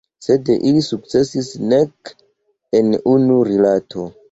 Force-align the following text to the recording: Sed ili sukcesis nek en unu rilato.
Sed 0.27 0.47
ili 0.53 0.81
sukcesis 0.85 1.51
nek 1.75 2.15
en 2.81 2.91
unu 3.15 3.39
rilato. 3.53 4.11